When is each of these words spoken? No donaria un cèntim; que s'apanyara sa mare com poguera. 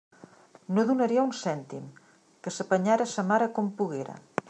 No 0.77 0.85
donaria 0.91 1.27
un 1.29 1.35
cèntim; 1.41 1.85
que 2.47 2.57
s'apanyara 2.59 3.11
sa 3.15 3.31
mare 3.33 3.53
com 3.61 3.73
poguera. 3.83 4.23